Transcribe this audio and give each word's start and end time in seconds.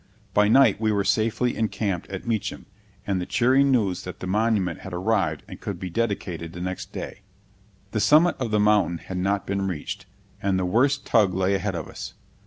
By 0.33 0.47
night 0.47 0.81
we 0.81 0.91
were 0.91 1.03
safely 1.03 1.55
encamped 1.55 2.09
at 2.09 2.25
Meacham, 2.25 2.65
with 3.05 3.19
the 3.19 3.25
cheering 3.27 3.69
news 3.71 4.01
that 4.03 4.19
the 4.19 4.25
monument 4.25 4.79
had 4.79 4.95
arrived 4.95 5.43
and 5.47 5.61
could 5.61 5.79
be 5.79 5.91
dedicated 5.91 6.53
the 6.53 6.59
next 6.59 6.91
day. 6.91 7.21
The 7.91 7.99
summit 7.99 8.35
of 8.39 8.49
the 8.49 8.59
mountain 8.59 8.97
had 8.97 9.17
not 9.19 9.45
been 9.45 9.67
reached, 9.67 10.07
and 10.41 10.57
the 10.57 10.65
worst 10.65 11.05
tug 11.05 11.35
lay 11.35 11.53
ahead 11.53 11.75
of 11.75 11.87
us. 11.87 12.15